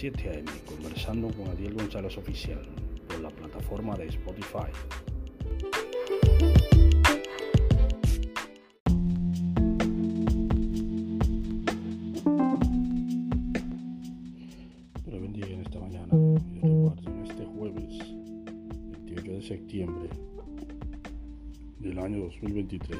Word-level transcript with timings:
7 0.00 0.30
a.m. 0.30 0.50
conversando 0.64 1.28
con 1.28 1.48
Adiel 1.48 1.74
González 1.74 2.16
Oficial 2.16 2.62
por 3.06 3.20
la 3.20 3.28
plataforma 3.28 3.94
de 3.96 4.06
Spotify. 4.06 4.72
Dios 15.04 15.20
bendiga 15.20 15.48
en 15.48 15.60
esta 15.60 15.78
mañana 15.80 16.06
y 16.14 16.60
recuerden 16.60 17.26
este 17.26 17.44
jueves 17.44 17.98
28 19.04 19.32
de 19.32 19.42
septiembre 19.42 20.08
del 21.78 21.98
año 21.98 22.20
2023. 22.20 22.98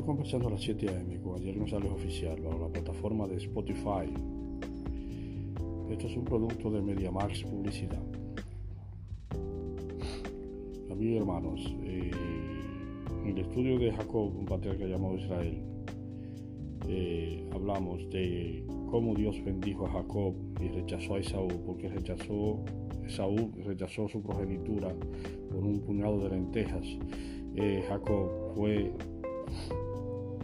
Estoy 0.00 0.14
conversando 0.14 0.48
a 0.48 0.52
las 0.52 0.62
7 0.62 0.88
a.m. 0.88 1.20
con 1.20 1.34
Adiel 1.34 1.58
González 1.58 1.92
Oficial 1.92 2.40
bajo 2.40 2.58
la 2.58 2.68
plataforma 2.68 3.28
de 3.28 3.36
Spotify. 3.36 4.08
Esto 5.90 6.06
es 6.06 6.16
un 6.16 6.24
producto 6.24 6.70
de 6.70 6.80
MediaMax 6.80 7.42
Publicidad. 7.42 8.02
Amigos 10.90 11.02
y 11.02 11.16
hermanos, 11.18 11.76
eh, 11.82 12.10
en 13.24 13.28
el 13.28 13.38
estudio 13.40 13.78
de 13.78 13.92
Jacob, 13.92 14.34
un 14.34 14.46
patriarca 14.46 14.86
llamado 14.86 15.18
Israel, 15.18 15.62
eh, 16.88 17.46
hablamos 17.52 18.08
de 18.08 18.64
cómo 18.90 19.14
Dios 19.14 19.36
bendijo 19.44 19.84
a 19.86 19.90
Jacob 19.90 20.34
y 20.62 20.68
rechazó 20.68 21.16
a 21.16 21.18
Esaú, 21.18 21.48
porque 21.66 21.90
rechazó, 21.90 22.64
Esaú 23.06 23.52
rechazó 23.66 24.08
su 24.08 24.22
progenitura 24.22 24.94
por 25.50 25.62
un 25.62 25.78
puñado 25.80 26.20
de 26.20 26.30
lentejas. 26.30 26.86
Eh, 27.54 27.84
Jacob 27.86 28.54
fue 28.54 28.92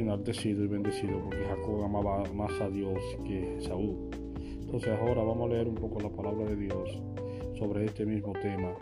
enaltecido 0.00 0.64
y 0.64 0.66
bendecido 0.66 1.20
porque 1.22 1.44
Jacob 1.44 1.84
amaba 1.84 2.24
más 2.32 2.52
a 2.60 2.68
Dios 2.68 2.98
que 3.24 3.58
Esaú. 3.58 4.10
Entonces 4.36 4.98
ahora 4.98 5.22
vamos 5.22 5.50
a 5.50 5.54
leer 5.54 5.68
un 5.68 5.74
poco 5.74 6.00
la 6.00 6.08
palabra 6.08 6.46
de 6.46 6.56
Dios 6.56 6.98
sobre 7.58 7.84
este 7.84 8.06
mismo 8.06 8.32
tema 8.32 8.74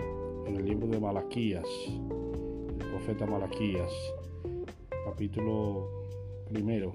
en 0.46 0.56
el 0.56 0.64
libro 0.64 0.86
de 0.86 1.00
Malaquías, 1.00 1.66
el 1.88 2.86
profeta 2.90 3.26
Malaquías, 3.26 3.92
capítulo 5.04 5.88
primero, 6.48 6.92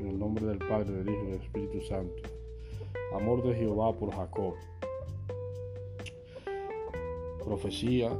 en 0.00 0.06
el 0.08 0.18
nombre 0.18 0.46
del 0.46 0.58
Padre, 0.58 0.92
del 0.92 1.10
Hijo 1.10 1.22
y 1.24 1.30
del 1.32 1.40
Espíritu 1.40 1.80
Santo. 1.82 2.22
Amor 3.14 3.42
de 3.42 3.54
Jehová 3.54 3.92
por 3.92 4.10
Jacob. 4.12 4.54
Profecía 7.44 8.10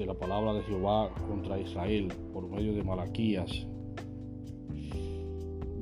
de 0.00 0.06
la 0.06 0.14
palabra 0.14 0.54
de 0.54 0.62
Jehová 0.62 1.10
contra 1.28 1.60
Israel 1.60 2.08
por 2.32 2.48
medio 2.48 2.72
de 2.72 2.82
Malaquías. 2.82 3.66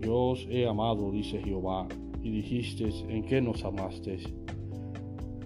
Yo 0.01 0.31
os 0.31 0.45
he 0.51 0.67
amado, 0.67 1.13
dice 1.13 1.41
Jehová, 1.41 1.87
y 2.21 2.33
dijisteis, 2.33 3.05
¿en 3.09 3.23
qué 3.25 3.41
nos 3.41 3.65
amasteis? 3.65 4.29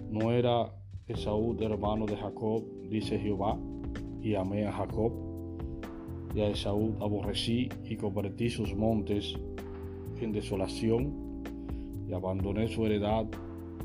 ¿No 0.09 0.31
era 0.31 0.73
Esaú 1.07 1.55
hermano 1.61 2.07
de 2.07 2.15
Jacob, 2.15 2.63
dice 2.89 3.19
Jehová, 3.19 3.59
y 4.23 4.33
amé 4.33 4.65
a 4.65 4.71
Jacob? 4.71 5.11
Y 6.33 6.41
a 6.41 6.47
Esaú 6.47 6.95
aborrecí 6.99 7.69
y 7.83 7.95
convertí 7.95 8.49
sus 8.49 8.75
montes 8.75 9.35
en 10.19 10.31
desolación, 10.31 11.43
y 12.09 12.13
abandoné 12.13 12.67
su 12.69 12.87
heredad 12.87 13.27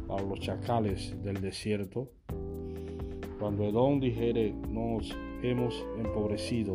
para 0.07 0.23
los 0.23 0.41
chacales 0.41 1.15
del 1.23 1.43
desierto. 1.43 2.09
Cuando 3.39 3.65
Edom 3.65 4.01
dijere, 4.01 4.53
nos 4.69 5.17
hemos 5.45 5.87
empobrecido, 5.97 6.75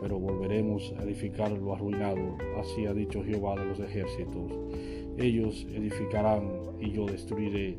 pero 0.00 0.20
volveremos 0.20 0.94
a 0.96 1.02
edificar 1.02 1.50
lo 1.50 1.74
arruinado, 1.74 2.36
así 2.56 2.86
ha 2.86 2.94
dicho 2.94 3.24
Jehová 3.24 3.56
de 3.56 3.64
los 3.64 3.80
ejércitos. 3.80 4.52
Ellos 5.18 5.66
edificarán 5.72 6.52
y 6.78 6.92
yo 6.92 7.06
destruiré, 7.06 7.74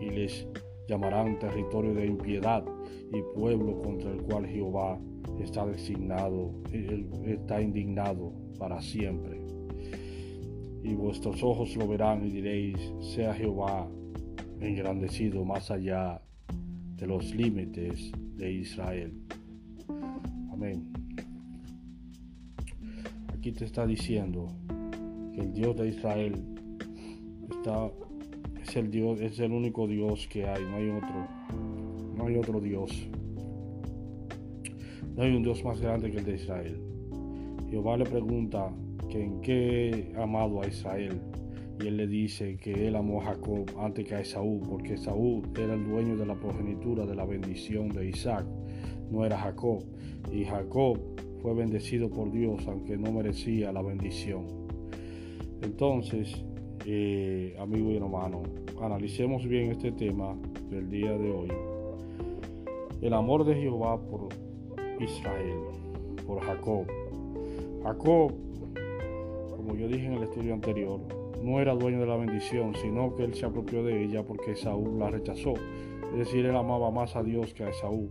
y 0.00 0.10
les 0.10 0.46
llamarán 0.86 1.40
territorio 1.40 1.94
de 1.94 2.06
impiedad 2.06 2.64
y 3.12 3.22
pueblo 3.34 3.82
contra 3.82 4.12
el 4.12 4.22
cual 4.22 4.46
Jehová 4.46 5.00
está 5.40 5.66
designado, 5.66 6.52
está 7.26 7.60
indignado 7.60 8.32
para 8.56 8.80
siempre. 8.80 9.40
Y 10.84 10.94
vuestros 10.94 11.42
ojos 11.42 11.74
lo 11.74 11.88
verán 11.88 12.24
y 12.24 12.30
diréis, 12.30 12.92
sea 13.00 13.34
Jehová 13.34 13.90
engrandecido 14.60 15.44
más 15.44 15.72
allá 15.72 16.22
de 16.98 17.06
los 17.06 17.34
límites 17.34 18.12
de 18.36 18.52
Israel. 18.52 19.12
Amén. 20.52 20.88
Aquí 23.34 23.52
te 23.52 23.64
está 23.64 23.86
diciendo 23.86 24.48
que 25.34 25.40
el 25.40 25.52
Dios 25.52 25.76
de 25.76 25.88
Israel 25.88 26.44
está 27.50 27.90
es 28.68 28.76
el 28.76 28.90
Dios, 28.90 29.20
es 29.20 29.38
el 29.38 29.52
único 29.52 29.86
Dios 29.86 30.28
que 30.28 30.46
hay, 30.46 30.62
no 30.62 30.76
hay 30.76 30.90
otro. 30.90 31.26
No 32.16 32.26
hay 32.26 32.36
otro 32.36 32.60
Dios. 32.60 33.08
No 35.16 35.22
hay 35.22 35.34
un 35.34 35.42
Dios 35.42 35.64
más 35.64 35.80
grande 35.80 36.10
que 36.10 36.18
el 36.18 36.24
de 36.24 36.34
Israel. 36.34 36.78
Jehová 37.70 37.96
le 37.96 38.04
pregunta 38.04 38.70
que 39.08 39.24
en 39.24 39.40
qué 39.40 40.12
ha 40.18 40.24
amado 40.24 40.60
a 40.60 40.66
Israel. 40.66 41.18
Y 41.80 41.86
él 41.86 41.96
le 41.96 42.06
dice 42.08 42.56
que 42.56 42.88
él 42.88 42.96
amó 42.96 43.20
a 43.20 43.26
Jacob 43.26 43.66
antes 43.78 44.04
que 44.04 44.14
a 44.16 44.20
Esaú, 44.20 44.60
porque 44.68 44.94
Esaú 44.94 45.42
era 45.56 45.74
el 45.74 45.84
dueño 45.84 46.16
de 46.16 46.26
la 46.26 46.34
progenitura 46.34 47.06
de 47.06 47.14
la 47.14 47.24
bendición 47.24 47.88
de 47.90 48.08
Isaac, 48.08 48.44
no 49.10 49.24
era 49.24 49.38
Jacob. 49.38 49.84
Y 50.32 50.44
Jacob 50.44 50.98
fue 51.40 51.54
bendecido 51.54 52.10
por 52.10 52.32
Dios, 52.32 52.66
aunque 52.66 52.96
no 52.96 53.12
merecía 53.12 53.72
la 53.72 53.82
bendición. 53.82 54.46
Entonces, 55.62 56.44
eh, 56.84 57.54
amigo 57.58 57.90
y 57.92 57.96
hermano, 57.96 58.42
analicemos 58.80 59.46
bien 59.46 59.70
este 59.70 59.92
tema 59.92 60.36
del 60.70 60.90
día 60.90 61.12
de 61.16 61.30
hoy. 61.30 61.48
El 63.00 63.14
amor 63.14 63.44
de 63.44 63.54
Jehová 63.54 64.00
por 64.00 64.28
Israel, 65.00 65.60
por 66.26 66.40
Jacob. 66.40 66.86
Jacob, 67.84 68.32
como 69.56 69.76
yo 69.76 69.86
dije 69.86 70.06
en 70.06 70.14
el 70.14 70.24
estudio 70.24 70.54
anterior, 70.54 71.17
no 71.42 71.60
era 71.60 71.74
dueño 71.74 72.00
de 72.00 72.06
la 72.06 72.16
bendición, 72.16 72.74
sino 72.76 73.14
que 73.16 73.24
él 73.24 73.34
se 73.34 73.46
apropió 73.46 73.82
de 73.82 74.04
ella 74.04 74.22
porque 74.22 74.52
Esaú 74.52 74.98
la 74.98 75.10
rechazó. 75.10 75.54
Es 76.12 76.18
decir, 76.18 76.46
él 76.46 76.56
amaba 76.56 76.90
más 76.90 77.16
a 77.16 77.22
Dios 77.22 77.54
que 77.54 77.64
a 77.64 77.70
Esaú, 77.70 78.10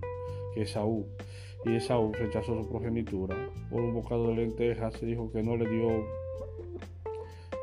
que 0.54 0.62
Esaú. 0.64 1.06
Y 1.66 1.76
Esaú 1.76 2.12
rechazó 2.14 2.62
su 2.62 2.70
progenitura 2.70 3.36
por 3.70 3.82
un 3.82 3.94
bocado 3.94 4.30
de 4.30 4.36
lentejas, 4.36 4.94
se 4.94 5.06
dijo 5.06 5.32
que 5.32 5.44
no 5.44 5.56
le 5.56 5.70
dio 5.70 6.06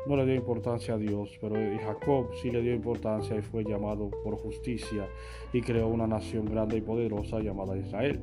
no 0.07 0.15
le 0.15 0.25
dio 0.25 0.35
importancia 0.35 0.93
a 0.93 0.97
Dios, 0.97 1.35
pero 1.41 1.55
Jacob 1.81 2.27
sí 2.39 2.51
le 2.51 2.61
dio 2.61 2.75
importancia 2.75 3.35
y 3.35 3.41
fue 3.41 3.63
llamado 3.63 4.11
por 4.23 4.37
justicia 4.37 5.07
y 5.51 5.61
creó 5.61 5.87
una 5.87 6.05
nación 6.05 6.45
grande 6.45 6.77
y 6.77 6.81
poderosa 6.81 7.39
llamada 7.39 7.75
Israel. 7.75 8.19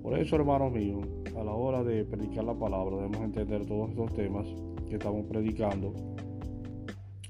Por 0.00 0.16
eso, 0.16 0.36
hermanos 0.36 0.70
míos, 0.70 1.04
a 1.36 1.42
la 1.42 1.50
hora 1.50 1.82
de 1.82 2.04
predicar 2.04 2.44
la 2.44 2.54
palabra 2.54 2.96
debemos 2.96 3.20
entender 3.20 3.66
todos 3.66 3.90
estos 3.90 4.12
temas 4.14 4.46
que 4.88 4.94
estamos 4.94 5.26
predicando 5.26 6.15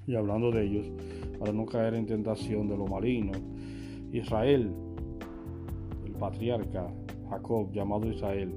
y 0.07 0.15
hablando 0.15 0.51
de 0.51 0.65
ellos 0.65 0.87
para 1.39 1.53
no 1.53 1.67
caer 1.67 1.95
en 1.95 2.07
tentación 2.07 2.69
de 2.69 2.77
lo 2.77 2.87
maligno. 2.87 3.33
Israel, 4.13 4.73
el 6.05 6.13
patriarca 6.13 6.87
Jacob, 7.29 7.73
llamado 7.73 8.11
Israel, 8.11 8.55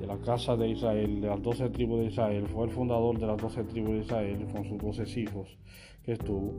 de 0.00 0.06
la 0.06 0.18
casa 0.18 0.56
de 0.56 0.68
Israel, 0.68 1.20
de 1.20 1.28
las 1.28 1.40
doce 1.42 1.68
tribus 1.70 2.00
de 2.00 2.06
Israel, 2.06 2.46
fue 2.48 2.64
el 2.64 2.70
fundador 2.70 3.18
de 3.18 3.26
las 3.26 3.40
doce 3.40 3.64
tribus 3.64 3.90
de 3.90 3.98
Israel 4.00 4.46
con 4.52 4.64
sus 4.64 4.78
doce 4.78 5.20
hijos 5.20 5.56
que 6.02 6.12
estuvo. 6.12 6.52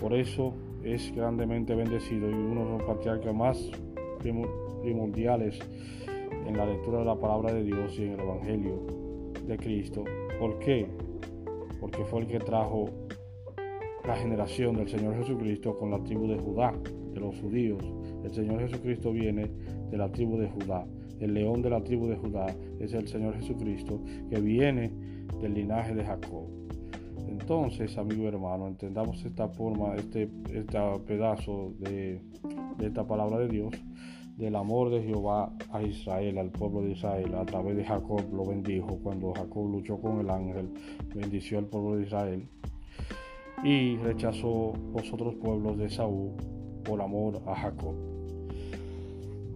Por 0.00 0.14
eso 0.14 0.54
es 0.82 1.12
grandemente 1.14 1.74
bendecido 1.74 2.30
y 2.30 2.34
uno 2.34 2.64
de 2.64 2.70
los 2.78 2.82
patriarcas 2.84 3.34
más 3.34 3.70
primordiales 4.82 5.58
en 6.46 6.56
la 6.56 6.64
lectura 6.64 7.00
de 7.00 7.04
la 7.04 7.16
palabra 7.16 7.52
de 7.52 7.64
Dios 7.64 7.98
y 7.98 8.04
en 8.04 8.12
el 8.12 8.20
Evangelio 8.20 8.86
de 9.46 9.56
Cristo. 9.58 10.04
¿Por 10.38 10.58
qué? 10.60 10.86
Porque 11.80 12.04
fue 12.04 12.20
el 12.20 12.26
que 12.26 12.38
trajo 12.38 12.88
la 14.08 14.16
generación 14.16 14.74
del 14.74 14.88
Señor 14.88 15.18
Jesucristo 15.18 15.76
con 15.76 15.90
la 15.90 16.02
tribu 16.02 16.26
de 16.28 16.38
Judá, 16.38 16.72
de 17.12 17.20
los 17.20 17.38
judíos. 17.40 17.84
El 18.24 18.32
Señor 18.32 18.60
Jesucristo 18.60 19.12
viene 19.12 19.50
de 19.90 19.98
la 19.98 20.10
tribu 20.10 20.38
de 20.38 20.48
Judá. 20.48 20.86
El 21.20 21.34
león 21.34 21.60
de 21.60 21.68
la 21.68 21.84
tribu 21.84 22.06
de 22.06 22.16
Judá 22.16 22.46
es 22.80 22.94
el 22.94 23.06
Señor 23.06 23.34
Jesucristo 23.34 24.00
que 24.30 24.40
viene 24.40 24.90
del 25.42 25.52
linaje 25.52 25.94
de 25.94 26.06
Jacob. 26.06 26.46
Entonces, 27.28 27.98
amigo 27.98 28.26
hermano, 28.26 28.68
entendamos 28.68 29.22
esta 29.26 29.46
forma, 29.46 29.94
este, 29.96 30.30
este 30.54 30.78
pedazo 31.06 31.74
de, 31.78 32.22
de 32.78 32.86
esta 32.86 33.06
palabra 33.06 33.40
de 33.40 33.48
Dios, 33.48 33.74
del 34.38 34.56
amor 34.56 34.88
de 34.88 35.02
Jehová 35.02 35.52
a 35.70 35.82
Israel, 35.82 36.38
al 36.38 36.50
pueblo 36.50 36.80
de 36.80 36.92
Israel, 36.92 37.34
a 37.34 37.44
través 37.44 37.76
de 37.76 37.84
Jacob 37.84 38.22
lo 38.32 38.46
bendijo 38.46 38.98
cuando 39.02 39.34
Jacob 39.34 39.68
luchó 39.68 40.00
con 40.00 40.20
el 40.20 40.30
ángel, 40.30 40.70
bendició 41.14 41.58
al 41.58 41.66
pueblo 41.66 41.96
de 41.96 42.04
Israel 42.04 42.48
y 43.64 43.96
rechazó 43.96 44.72
los 44.94 45.12
otros 45.12 45.34
pueblos 45.36 45.78
de 45.78 45.88
Saúl 45.88 46.32
por 46.84 47.00
amor 47.00 47.42
a 47.46 47.54
Jacob. 47.54 47.94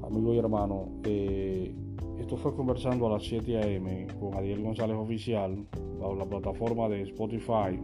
Amigo 0.05 0.35
y 0.35 0.39
hermano, 0.39 0.89
eh, 1.05 1.75
esto 2.19 2.37
fue 2.37 2.55
conversando 2.55 3.07
a 3.07 3.13
las 3.15 3.25
7 3.25 3.59
a.m. 3.59 4.07
con 4.19 4.35
Adiel 4.35 4.63
González 4.63 4.97
Oficial 4.97 5.67
bajo 5.99 6.15
la 6.15 6.25
plataforma 6.25 6.89
de 6.89 7.03
Spotify 7.03 7.79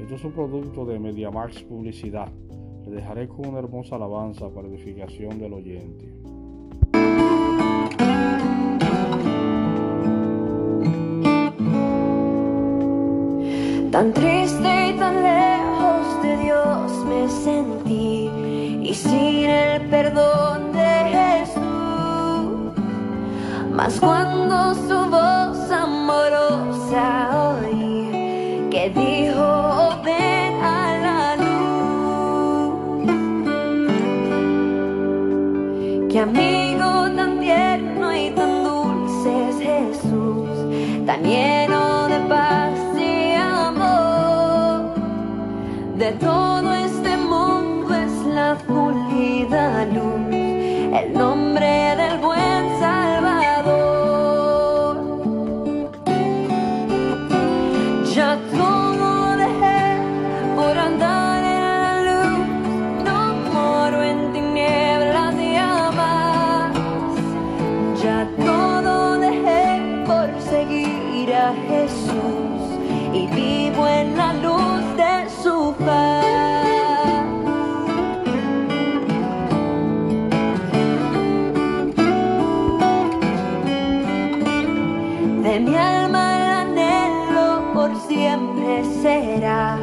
Esto 0.00 0.14
es 0.14 0.24
un 0.24 0.32
producto 0.32 0.84
de 0.84 0.98
MediaMax 0.98 1.62
Publicidad. 1.64 2.28
Le 2.84 2.90
dejaré 2.90 3.28
con 3.28 3.48
una 3.48 3.58
hermosa 3.58 3.96
alabanza 3.96 4.48
para 4.50 4.68
edificación 4.68 5.38
del 5.38 5.54
oyente. 5.54 6.15
Tan 13.96 14.12
triste 14.12 14.88
y 14.88 14.92
tan 14.98 15.22
lejos 15.22 16.22
de 16.22 16.36
Dios 16.36 16.92
me 17.08 17.30
sentí 17.30 18.30
y 18.82 18.92
sin 18.92 19.48
el 19.48 19.88
perdón 19.88 20.70
de 20.74 20.90
Jesús. 21.16 22.74
Mas 23.72 23.98
cuando 23.98 24.74
su 24.74 24.98
voz 25.08 25.70
amorosa 25.70 27.06
oí 27.54 28.68
que 28.70 28.90
dijo 28.90 29.98
ven 30.04 30.54
a 30.62 30.98
la 31.06 31.36
luz, 31.42 32.74
que 36.12 36.20
amigo 36.20 37.10
tan 37.16 37.40
tierno 37.40 38.14
y 38.14 38.28
tan 38.32 38.62
dulce 38.62 39.48
es 39.48 39.56
Jesús, 39.56 40.50
tan 41.06 41.22
lleno 41.22 41.85
todo 46.18 46.74
este 46.74 47.16
mundo 47.16 47.94
es 47.94 48.12
la 48.26 48.56
fulgida 48.56 49.84
luz, 49.86 50.34
el 51.00 51.12
nombre 51.12 51.96
del 51.96 52.18
buen 52.18 52.80
Salvador. 52.80 54.16
Ya 58.14 58.38
todo 58.56 59.36
dejé 59.36 59.98
por 60.56 60.78
andar 60.78 61.44
en 61.44 61.82
la 61.84 61.94
luz, 62.08 62.46
no 63.04 63.34
moro 63.52 64.02
en 64.02 64.32
tinieblas 64.32 65.34
más. 65.94 66.72
Ya 68.02 68.28
todo 68.44 69.18
dejé 69.18 70.04
por 70.06 70.28
seguir 70.50 71.34
a 71.34 71.52
Jesús 71.68 72.60
y 73.12 73.26
vivo 73.28 73.86
en 73.86 74.16
la 74.16 74.32
luz 74.34 74.55
De 85.46 85.60
mi 85.60 85.76
alma 85.76 86.22
el 86.38 86.42
anhelo 86.64 87.72
por 87.72 87.90
siempre 88.08 88.82
será 89.00 89.78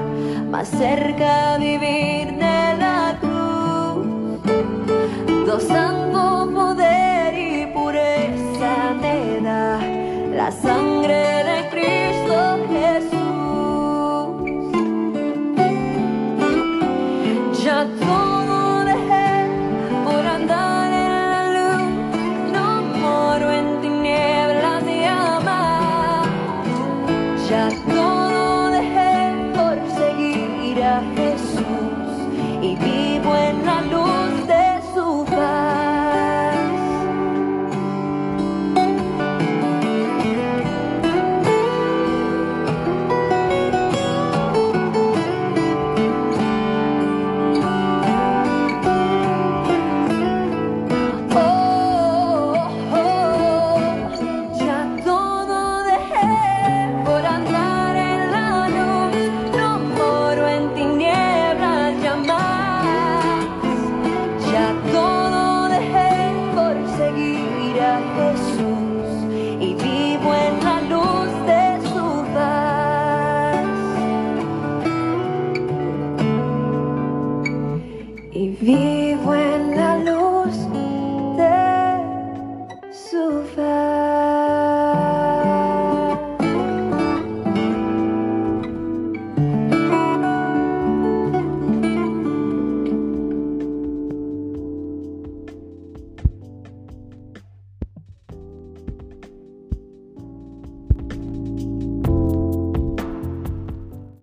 más 0.52 0.68
cerca 0.68 1.58
vivir 1.58 2.34
de 2.34 2.78
la 2.84 3.18
cruz. 3.22 4.42
Gozando 5.48 6.52
poder 6.54 7.34
y 7.38 7.68
pureza 7.68 8.74
te 9.02 9.40
da 9.40 9.80
la 10.36 10.52
sangre 10.52 11.23